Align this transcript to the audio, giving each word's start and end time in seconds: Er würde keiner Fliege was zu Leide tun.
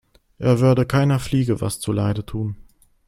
Er 0.39 0.59
würde 0.59 0.87
keiner 0.87 1.19
Fliege 1.19 1.61
was 1.61 1.79
zu 1.79 1.91
Leide 1.91 2.25
tun. 2.25 2.55